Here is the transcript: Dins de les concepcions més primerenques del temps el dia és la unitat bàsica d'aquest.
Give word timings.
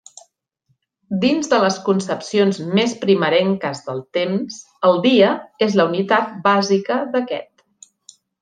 Dins 1.25 1.49
de 1.51 1.59
les 1.63 1.75
concepcions 1.89 2.61
més 2.79 2.95
primerenques 3.05 3.83
del 3.91 4.01
temps 4.19 4.59
el 4.91 4.99
dia 5.07 5.31
és 5.67 5.77
la 5.83 5.89
unitat 5.95 6.37
bàsica 6.53 6.99
d'aquest. 7.17 7.67